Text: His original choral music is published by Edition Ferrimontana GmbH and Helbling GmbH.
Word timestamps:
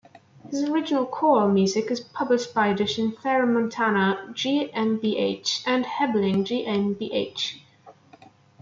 His 0.49 0.63
original 0.63 1.05
choral 1.05 1.47
music 1.49 1.91
is 1.91 1.99
published 1.99 2.55
by 2.55 2.69
Edition 2.69 3.11
Ferrimontana 3.11 4.29
GmbH 4.33 5.61
and 5.67 5.85
Helbling 5.85 6.43
GmbH. 6.43 7.59